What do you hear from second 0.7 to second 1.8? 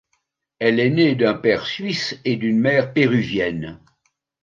est née d'un père